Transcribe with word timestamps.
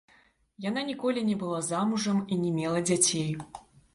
Яна 0.69 0.81
ніколі 0.87 1.21
не 1.27 1.35
была 1.43 1.59
замужам 1.69 2.23
і 2.35 2.39
не 2.45 2.51
мела 2.57 2.83
дзяцей. 2.91 3.29